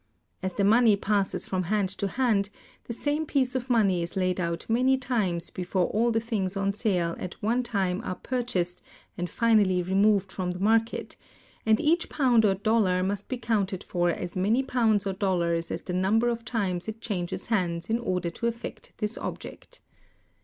As 0.41 0.53
the 0.53 0.63
money 0.63 0.95
passes 0.95 1.45
from 1.45 1.61
hand 1.65 1.87
to 1.89 2.07
hand, 2.07 2.49
the 2.85 2.91
same 2.91 3.23
piece 3.27 3.53
of 3.53 3.69
money 3.69 4.01
is 4.01 4.15
laid 4.15 4.39
out 4.39 4.65
many 4.67 4.97
times 4.97 5.51
before 5.51 5.85
all 5.89 6.11
the 6.11 6.19
things 6.19 6.57
on 6.57 6.73
sale 6.73 7.15
at 7.19 7.39
one 7.43 7.61
time 7.61 8.01
are 8.03 8.15
purchased 8.15 8.81
and 9.15 9.29
finally 9.29 9.83
removed 9.83 10.31
from 10.31 10.49
the 10.53 10.59
market; 10.59 11.17
and 11.67 11.79
each 11.79 12.09
pound 12.09 12.45
or 12.45 12.55
dollar 12.55 13.03
must 13.03 13.29
be 13.29 13.37
counted 13.37 13.83
for 13.83 14.09
as 14.09 14.35
many 14.35 14.63
pounds 14.63 15.05
or 15.05 15.13
dollars 15.13 15.69
as 15.69 15.83
the 15.83 15.93
number 15.93 16.29
of 16.29 16.43
times 16.43 16.87
it 16.87 16.99
changes 16.99 17.45
hands 17.53 17.87
in 17.87 17.99
order 17.99 18.31
to 18.31 18.47
effect 18.47 18.93
this 18.97 19.19
object. 19.19 19.81